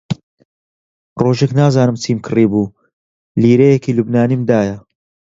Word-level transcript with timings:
ڕۆژێک 1.21 1.51
نازانم 1.59 1.95
چم 2.03 2.17
کڕیبوو، 2.25 2.73
لیرەیەکی 3.41 3.95
لوبنانیم 3.97 4.41
دایە 4.49 4.77